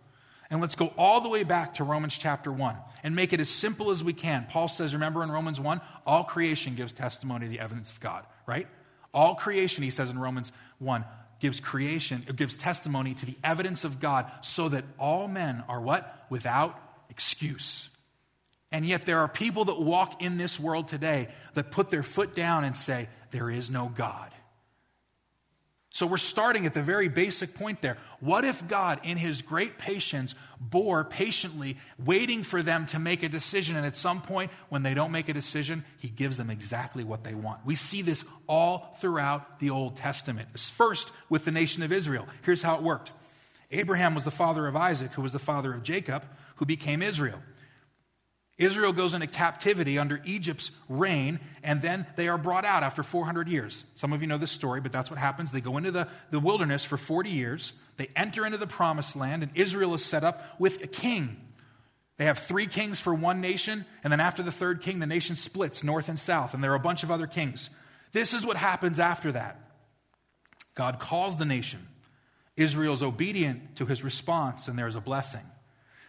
[0.50, 3.50] And let's go all the way back to Romans chapter 1 and make it as
[3.50, 4.46] simple as we can.
[4.50, 8.26] Paul says, remember in Romans 1, all creation gives testimony to the evidence of God,
[8.46, 8.68] right?
[9.14, 11.06] All creation, he says in Romans 1,
[11.40, 16.26] gives creation, gives testimony to the evidence of God so that all men are what?
[16.30, 17.90] Without excuse.
[18.76, 22.36] And yet there are people that walk in this world today that put their foot
[22.36, 24.34] down and say, there is no God.
[25.92, 27.96] So we're starting at the very basic point there.
[28.20, 33.30] What if God, in his great patience, bore patiently, waiting for them to make a
[33.30, 37.06] decision, and at some point, when they don't make a decision, he gives them exactly
[37.06, 37.66] what they want?
[37.66, 40.50] We see this all throughout the Old Testament.
[40.60, 42.28] First, with the nation of Israel.
[42.42, 43.14] Here's how it worked
[43.72, 46.26] Abraham was the father of Isaac, who was the father of Jacob,
[46.58, 47.40] who became Israel.
[48.58, 53.50] Israel goes into captivity under Egypt's reign, and then they are brought out after 400
[53.50, 53.84] years.
[53.96, 55.52] Some of you know this story, but that's what happens.
[55.52, 57.74] They go into the, the wilderness for 40 years.
[57.98, 61.36] They enter into the promised land, and Israel is set up with a king.
[62.18, 65.36] They have three kings for one nation, and then after the third king, the nation
[65.36, 67.70] splits north and south, and there are a bunch of other kings.
[68.14, 69.60] This is what happens after that
[70.76, 71.86] God calls the nation.
[72.56, 75.42] Israel is obedient to his response, and there's a blessing.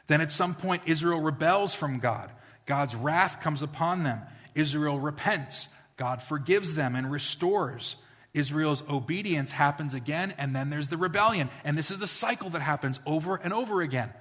[0.07, 2.31] Then at some point, Israel rebels from God.
[2.65, 4.21] God's wrath comes upon them.
[4.55, 5.69] Israel repents.
[5.97, 7.97] God forgives them and restores.
[8.35, 11.49] Israel's obedience happens again, and then there's the rebellion.
[11.65, 14.13] And this is the cycle that happens over and over again.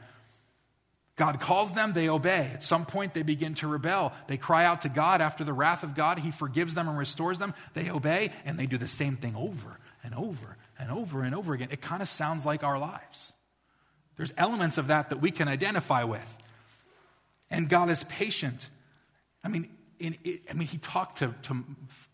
[1.18, 2.50] God calls them, they obey.
[2.54, 4.14] At some point, they begin to rebel.
[4.28, 6.20] They cry out to God after the wrath of God.
[6.20, 7.54] He forgives them and restores them.
[7.74, 11.54] They obey, and they do the same thing over and over and over and over
[11.54, 11.70] again.
[11.72, 13.32] It kind of sounds like our lives.
[14.18, 16.38] There's elements of that that we can identify with.
[17.50, 18.70] And God is patient.
[19.44, 21.64] I mean, in, it, I mean, he talked to, to,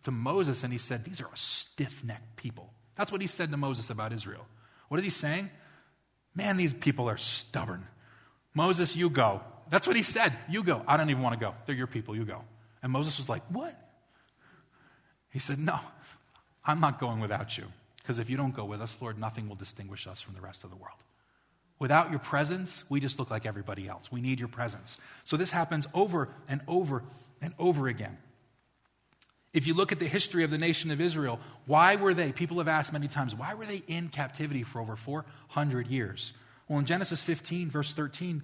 [0.04, 2.72] to Moses and he said, These are a stiff necked people.
[2.96, 4.46] That's what he said to Moses about Israel.
[4.90, 5.50] What is he saying?
[6.36, 7.86] Man, these people are stubborn.
[8.54, 9.42] Moses, you go.
[9.70, 10.34] That's what he said.
[10.50, 10.84] You go.
[10.88, 11.56] I don't even want to go.
[11.66, 12.16] They're your people.
[12.16, 12.44] You go.
[12.84, 13.76] And Moses was like, What?
[15.32, 15.80] He said, No,
[16.66, 17.66] I'm not going without you.
[17.98, 20.64] Because if you don't go with us, Lord, nothing will distinguish us from the rest
[20.64, 20.98] of the world.
[21.82, 24.12] Without your presence, we just look like everybody else.
[24.12, 25.00] We need your presence.
[25.24, 27.02] So this happens over and over
[27.42, 28.20] and over again.
[29.52, 32.60] If you look at the history of the nation of Israel, why were they, people
[32.60, 36.34] have asked many times, why were they in captivity for over 400 years?
[36.68, 38.44] Well, in Genesis 15, verse 13,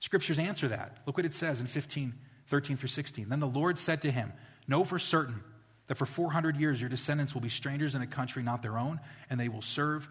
[0.00, 0.96] scriptures answer that.
[1.04, 2.14] Look what it says in 15,
[2.46, 3.28] 13 through 16.
[3.28, 4.32] Then the Lord said to him,
[4.66, 5.42] Know for certain
[5.88, 9.00] that for 400 years your descendants will be strangers in a country not their own,
[9.28, 10.08] and they will serve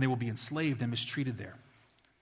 [0.00, 1.56] and they will be enslaved and mistreated there.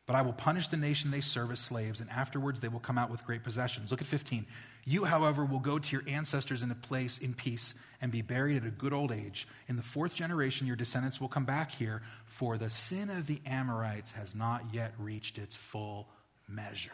[0.05, 2.99] But I will punish the nation they serve as slaves, and afterwards they will come
[2.99, 3.93] out with great possessions.
[3.93, 4.47] Look at 15.
[4.85, 8.57] You, however, will go to your ancestors in a place in peace and be buried
[8.57, 9.47] at a good old age.
[9.69, 13.41] In the fourth generation, your descendants will come back here, for the sin of the
[13.47, 16.09] Amorites has not yet reached its full
[16.49, 16.91] measure.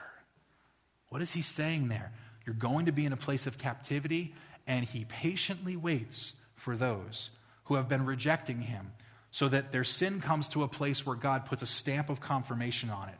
[1.08, 2.12] What is he saying there?
[2.44, 4.34] You're going to be in a place of captivity,
[4.66, 7.30] and he patiently waits for those
[7.64, 8.92] who have been rejecting him
[9.34, 12.88] so that their sin comes to a place where God puts a stamp of confirmation
[12.88, 13.16] on it.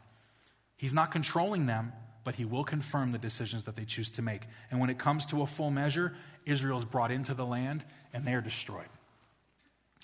[0.76, 4.42] He's not controlling them, but He will confirm the decisions that they choose to make.
[4.70, 6.14] And when it comes to a full measure,
[6.46, 8.86] Israel is brought into the land and they are destroyed.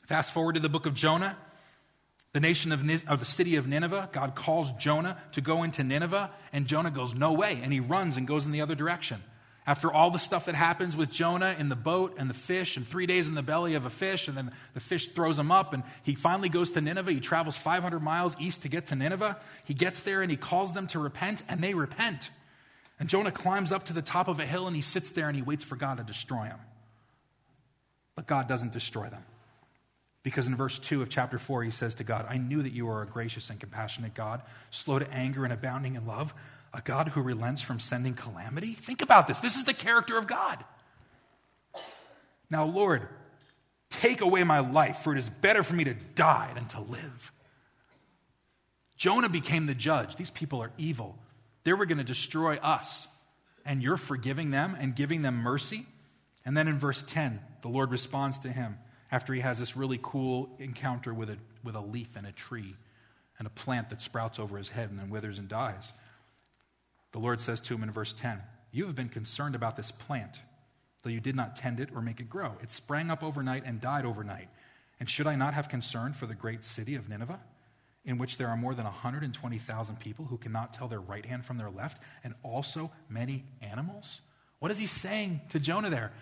[0.08, 1.36] Fast forward to the book of Jonah.
[2.32, 6.32] The nation of, of the city of Nineveh, God calls Jonah to go into Nineveh,
[6.52, 7.60] and Jonah goes, No way.
[7.62, 9.22] And he runs and goes in the other direction.
[9.70, 12.84] After all the stuff that happens with Jonah in the boat and the fish, and
[12.84, 15.72] three days in the belly of a fish, and then the fish throws him up,
[15.72, 17.12] and he finally goes to Nineveh.
[17.12, 19.38] He travels 500 miles east to get to Nineveh.
[19.66, 22.30] He gets there and he calls them to repent, and they repent.
[22.98, 25.36] And Jonah climbs up to the top of a hill and he sits there and
[25.36, 26.58] he waits for God to destroy him.
[28.16, 29.22] But God doesn't destroy them.
[30.24, 32.88] Because in verse 2 of chapter 4, he says to God, I knew that you
[32.88, 36.34] are a gracious and compassionate God, slow to anger and abounding in love,
[36.72, 38.74] a God who relents from sending calamity?
[38.74, 39.40] Think about this.
[39.40, 40.64] This is the character of God.
[42.50, 43.08] Now, Lord,
[43.90, 47.32] take away my life, for it is better for me to die than to live.
[48.96, 50.16] Jonah became the judge.
[50.16, 51.18] These people are evil.
[51.64, 53.08] They were going to destroy us.
[53.64, 55.86] And you're forgiving them and giving them mercy.
[56.44, 58.78] And then in verse 10, the Lord responds to him
[59.12, 62.74] after he has this really cool encounter with a, with a leaf and a tree
[63.38, 65.92] and a plant that sprouts over his head and then withers and dies.
[67.12, 68.40] The Lord says to him in verse 10
[68.72, 70.40] You have been concerned about this plant,
[71.02, 72.52] though you did not tend it or make it grow.
[72.62, 74.48] It sprang up overnight and died overnight.
[74.98, 77.40] And should I not have concern for the great city of Nineveh,
[78.04, 81.56] in which there are more than 120,000 people who cannot tell their right hand from
[81.56, 84.20] their left, and also many animals?
[84.58, 86.12] What is he saying to Jonah there?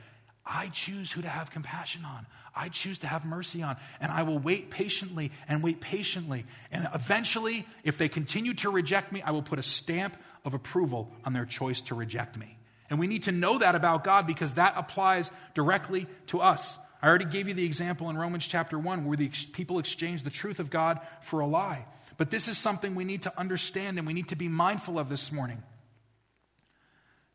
[0.46, 2.26] I choose who to have compassion on.
[2.56, 3.76] I choose to have mercy on.
[4.00, 6.46] And I will wait patiently and wait patiently.
[6.72, 11.10] And eventually, if they continue to reject me, I will put a stamp of approval
[11.24, 12.58] on their choice to reject me.
[12.90, 16.78] And we need to know that about God because that applies directly to us.
[17.02, 20.30] I already gave you the example in Romans chapter 1 where the people exchange the
[20.30, 21.86] truth of God for a lie.
[22.16, 25.08] But this is something we need to understand and we need to be mindful of
[25.08, 25.62] this morning.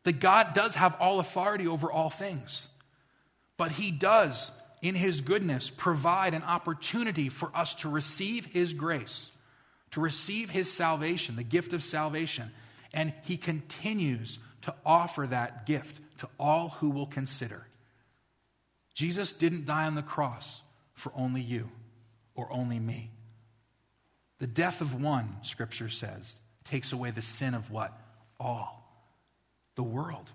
[0.02, 2.68] That God does have all authority over all things.
[3.56, 4.50] But He does,
[4.82, 9.30] in His goodness, provide an opportunity for us to receive His grace,
[9.92, 12.50] to receive His salvation, the gift of salvation.
[12.94, 17.66] And He continues to offer that gift to all who will consider.
[18.94, 20.62] Jesus didn't die on the cross
[20.94, 21.68] for only you
[22.34, 23.10] or only me.
[24.38, 27.92] The death of one, Scripture says, takes away the sin of what?
[28.40, 28.82] All.
[29.74, 30.30] The world.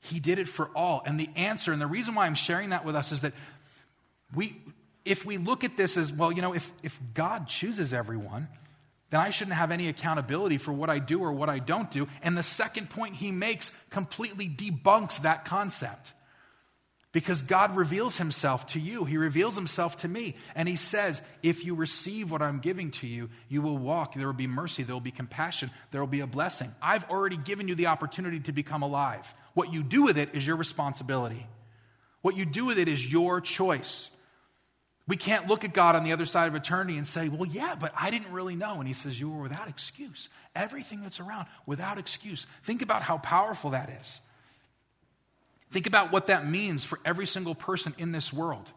[0.00, 1.02] He did it for all.
[1.04, 3.34] And the answer, and the reason why I'm sharing that with us is that
[4.34, 4.56] we,
[5.04, 8.48] if we look at this as, well, you know, if, if God chooses everyone,
[9.10, 12.08] then I shouldn't have any accountability for what I do or what I don't do.
[12.22, 16.14] And the second point he makes completely debunks that concept.
[17.12, 19.04] Because God reveals himself to you.
[19.04, 20.36] He reveals himself to me.
[20.54, 24.14] And he says, if you receive what I'm giving to you, you will walk.
[24.14, 24.84] There will be mercy.
[24.84, 25.72] There will be compassion.
[25.90, 26.72] There will be a blessing.
[26.80, 29.34] I've already given you the opportunity to become alive.
[29.54, 31.48] What you do with it is your responsibility.
[32.22, 34.08] What you do with it is your choice.
[35.08, 37.74] We can't look at God on the other side of eternity and say, well, yeah,
[37.74, 38.74] but I didn't really know.
[38.74, 40.28] And he says, you were without excuse.
[40.54, 42.46] Everything that's around, without excuse.
[42.62, 44.20] Think about how powerful that is.
[45.72, 48.70] Think about what that means for every single person in this world.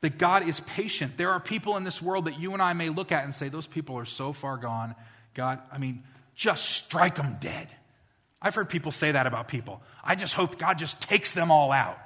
[0.00, 1.16] That God is patient.
[1.16, 3.48] There are people in this world that you and I may look at and say,
[3.48, 4.94] those people are so far gone.
[5.34, 6.04] God, I mean,
[6.36, 7.68] just strike them dead.
[8.40, 9.82] I've heard people say that about people.
[10.04, 11.98] I just hope God just takes them all out.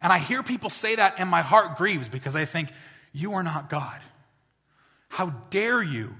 [0.00, 2.70] And I hear people say that, and my heart grieves because I think,
[3.12, 4.00] you are not God.
[5.08, 6.14] How dare you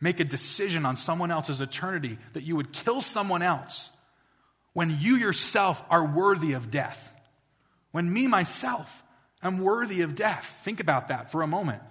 [0.00, 3.90] make a decision on someone else's eternity that you would kill someone else
[4.72, 7.12] when you yourself are worthy of death.
[7.92, 9.02] When me, myself,
[9.42, 10.60] am worthy of death.
[10.64, 11.82] Think about that for a moment.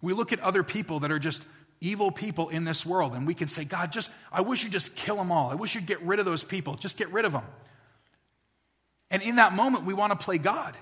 [0.00, 1.42] We look at other people that are just
[1.80, 4.96] evil people in this world, and we can say, God, just, I wish you'd just
[4.96, 5.50] kill them all.
[5.50, 6.74] I wish you'd get rid of those people.
[6.74, 7.44] Just get rid of them.
[9.10, 10.76] And in that moment, we want to play God.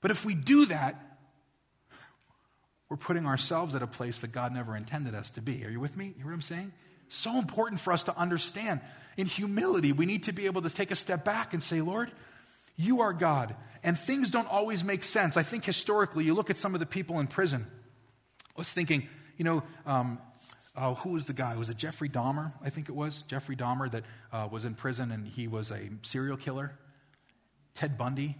[0.00, 1.09] But if we do that,
[2.90, 5.64] we're putting ourselves at a place that God never intended us to be.
[5.64, 6.06] Are you with me?
[6.08, 6.72] You hear what I'm saying?
[7.08, 8.80] So important for us to understand.
[9.16, 12.10] In humility, we need to be able to take a step back and say, Lord,
[12.76, 13.54] you are God.
[13.84, 15.36] And things don't always make sense.
[15.36, 17.64] I think historically, you look at some of the people in prison.
[18.56, 20.18] I was thinking, you know, um,
[20.74, 21.56] uh, who was the guy?
[21.56, 22.52] Was it Jeffrey Dahmer?
[22.62, 23.22] I think it was.
[23.22, 26.76] Jeffrey Dahmer that uh, was in prison and he was a serial killer.
[27.74, 28.36] Ted Bundy,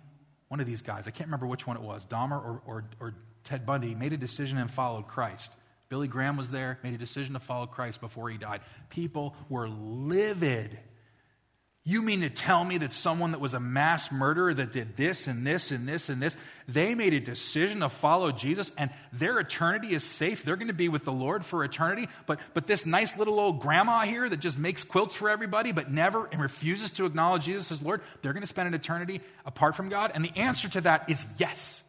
[0.49, 1.07] one of these guys.
[1.07, 3.15] I can't remember which one it was, Dahmer or, or, or
[3.45, 5.53] Ted Bundy, made a decision and followed Christ.
[5.89, 8.61] Billy Graham was there, made a decision to follow Christ before he died.
[8.91, 10.79] People were livid.
[11.83, 15.27] You mean to tell me that someone that was a mass murderer that did this
[15.27, 16.37] and this and this and this,
[16.69, 20.45] they made a decision to follow Jesus and their eternity is safe?
[20.45, 22.07] They're going to be with the Lord for eternity.
[22.27, 25.91] But, but this nice little old grandma here that just makes quilts for everybody but
[25.91, 29.75] never and refuses to acknowledge Jesus as Lord, they're going to spend an eternity apart
[29.75, 30.13] from God?
[30.15, 31.83] And the answer to that is yes.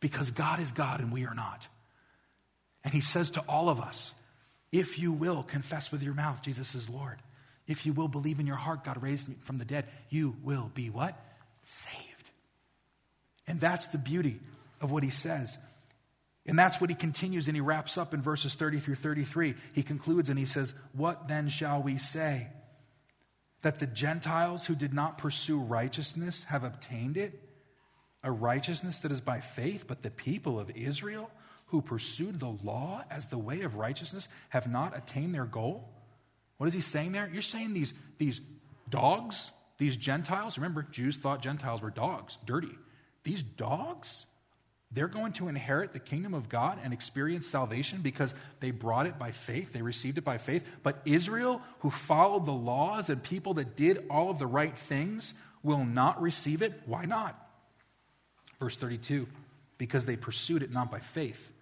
[0.00, 1.68] Because God is God and we are not.
[2.84, 4.14] And He says to all of us,
[4.72, 7.18] if you will confess with your mouth Jesus is Lord
[7.66, 10.70] if you will believe in your heart, God raised me from the dead, you will
[10.74, 11.18] be what?
[11.64, 12.30] Saved.
[13.46, 14.40] And that's the beauty
[14.80, 15.58] of what he says.
[16.46, 19.54] And that's what he continues and he wraps up in verses 30 through 33.
[19.72, 22.48] He concludes and he says, What then shall we say?
[23.62, 27.40] That the Gentiles who did not pursue righteousness have obtained it?
[28.26, 31.30] A righteousness that is by faith, but the people of Israel
[31.66, 35.88] who pursued the law as the way of righteousness have not attained their goal?
[36.58, 37.30] What is he saying there?
[37.32, 38.40] You're saying these, these
[38.88, 42.76] dogs, these Gentiles, remember, Jews thought Gentiles were dogs, dirty.
[43.24, 44.26] These dogs,
[44.92, 49.18] they're going to inherit the kingdom of God and experience salvation because they brought it
[49.18, 50.64] by faith, they received it by faith.
[50.82, 55.34] But Israel, who followed the laws and people that did all of the right things,
[55.62, 56.80] will not receive it.
[56.86, 57.42] Why not?
[58.58, 59.26] Verse 32
[59.78, 61.52] because they pursued it not by faith,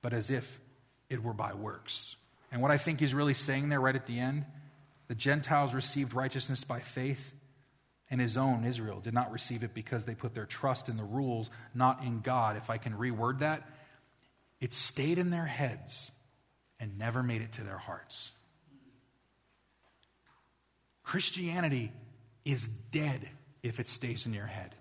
[0.00, 0.60] but as if
[1.10, 2.16] it were by works.
[2.50, 4.44] And what I think he's really saying there right at the end
[5.08, 7.34] the Gentiles received righteousness by faith,
[8.10, 11.04] and his own Israel did not receive it because they put their trust in the
[11.04, 12.56] rules, not in God.
[12.56, 13.68] If I can reword that,
[14.58, 16.12] it stayed in their heads
[16.80, 18.30] and never made it to their hearts.
[21.02, 21.92] Christianity
[22.44, 23.28] is dead
[23.62, 24.74] if it stays in your head.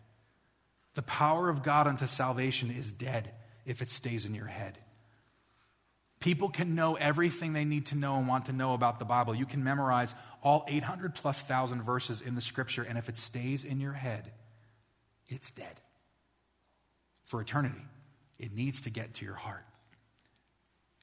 [0.95, 3.31] The power of God unto salvation is dead
[3.65, 4.77] if it stays in your head.
[6.19, 9.33] People can know everything they need to know and want to know about the Bible.
[9.33, 10.13] You can memorize
[10.43, 14.31] all 800 plus thousand verses in the scripture, and if it stays in your head,
[15.27, 15.81] it's dead
[17.25, 17.81] for eternity.
[18.37, 19.65] It needs to get to your heart.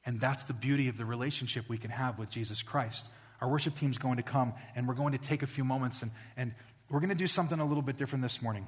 [0.07, 3.09] And that's the beauty of the relationship we can have with Jesus Christ.
[3.41, 6.13] Our worship team's going to come, and we're going to take a few moments, and,
[6.37, 6.55] and
[6.89, 8.67] we're going to do something a little bit different this morning.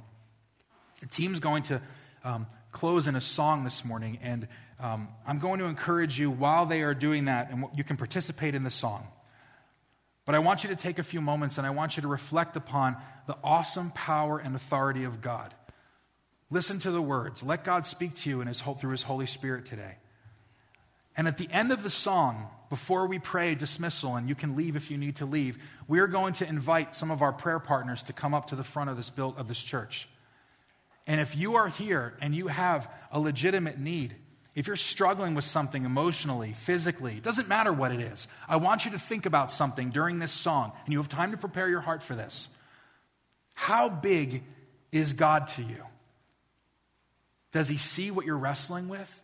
[1.01, 1.80] The team's going to
[2.24, 4.46] um, close in a song this morning, and
[4.78, 8.55] um, I'm going to encourage you while they are doing that, and you can participate
[8.55, 9.07] in the song.
[10.24, 12.55] But I want you to take a few moments and I want you to reflect
[12.55, 12.96] upon
[13.26, 15.53] the awesome power and authority of God.
[16.51, 17.42] Listen to the words.
[17.42, 19.96] Let God speak to you in his, through His Holy Spirit today.
[21.16, 24.76] And at the end of the song, before we pray dismissal, and you can leave
[24.76, 28.12] if you need to leave, we're going to invite some of our prayer partners to
[28.12, 30.09] come up to the front of this, build, of this church.
[31.11, 34.14] And if you are here and you have a legitimate need,
[34.54, 38.84] if you're struggling with something emotionally, physically, it doesn't matter what it is, I want
[38.84, 41.80] you to think about something during this song, and you have time to prepare your
[41.80, 42.48] heart for this.
[43.54, 44.44] How big
[44.92, 45.82] is God to you?
[47.50, 49.20] Does he see what you're wrestling with?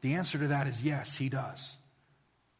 [0.00, 1.76] The answer to that is yes, he does.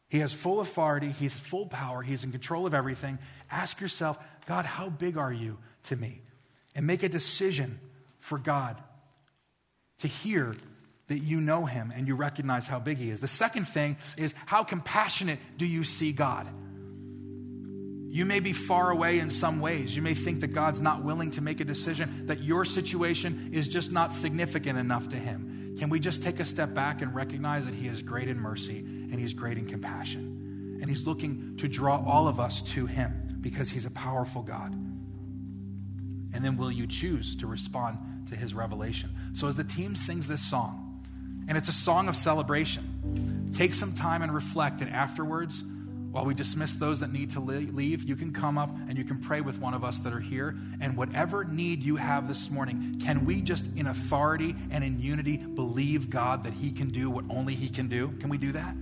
[0.09, 3.17] He has full authority, he's full power, he's in control of everything.
[3.49, 6.21] Ask yourself, God, how big are you to me?
[6.75, 7.79] And make a decision
[8.21, 8.81] for God,
[9.99, 10.55] to hear
[11.07, 13.19] that you know him and you recognize how big he is.
[13.19, 16.47] The second thing is how compassionate do you see God?
[18.11, 19.95] You may be far away in some ways.
[19.95, 23.67] You may think that God's not willing to make a decision, that your situation is
[23.67, 25.75] just not significant enough to him.
[25.77, 28.79] Can we just take a step back and recognize that he is great in mercy
[28.79, 30.79] and he's great in compassion?
[30.81, 34.73] And he's looking to draw all of us to him because he's a powerful God.
[36.33, 37.97] And then will you choose to respond
[38.31, 39.11] to his revelation?
[39.33, 40.87] So as the team sings this song,
[41.47, 44.81] and it's a song of celebration, take some time and reflect.
[44.81, 45.63] And afterwards,
[46.11, 49.17] while we dismiss those that need to leave, you can come up and you can
[49.17, 50.57] pray with one of us that are here.
[50.81, 55.37] And whatever need you have this morning, can we just in authority and in unity
[55.37, 58.09] believe God that He can do what only He can do?
[58.19, 58.75] Can we do that?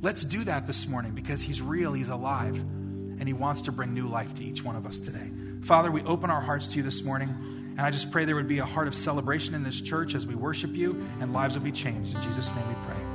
[0.00, 3.92] Let's do that this morning because He's real, He's alive, and He wants to bring
[3.92, 5.30] new life to each one of us today.
[5.62, 7.61] Father, we open our hearts to you this morning.
[7.72, 10.26] And I just pray there would be a heart of celebration in this church as
[10.26, 12.14] we worship you and lives would be changed.
[12.14, 13.11] In Jesus' name we pray.